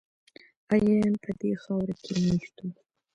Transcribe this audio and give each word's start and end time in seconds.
آریایان 0.71 1.15
په 1.23 1.31
دې 1.39 1.51
خاوره 1.63 1.95
کې 2.03 2.13
میشت 2.23 2.55
وو 2.59 2.71